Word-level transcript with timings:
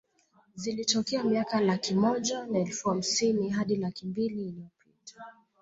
Zilitokea 0.55 1.23
miaka 1.23 1.61
laki 1.61 1.93
moja 1.93 2.45
na 2.45 2.59
elfu 2.59 2.89
hamsini 2.89 3.49
hadi 3.49 3.75
laki 3.75 4.05
mbili 4.05 4.41
iliyopita 4.41 5.25